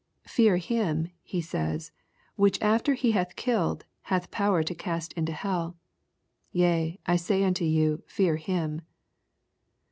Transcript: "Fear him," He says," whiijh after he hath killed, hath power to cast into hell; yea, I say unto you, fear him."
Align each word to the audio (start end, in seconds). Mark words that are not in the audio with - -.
"Fear 0.23 0.57
him," 0.57 1.11
He 1.21 1.41
says," 1.41 1.91
whiijh 2.39 2.57
after 2.59 2.95
he 2.95 3.11
hath 3.11 3.35
killed, 3.35 3.85
hath 4.09 4.31
power 4.31 4.63
to 4.63 4.73
cast 4.73 5.13
into 5.13 5.31
hell; 5.31 5.77
yea, 6.51 6.99
I 7.05 7.15
say 7.17 7.43
unto 7.43 7.65
you, 7.65 8.01
fear 8.07 8.37
him." 8.37 8.81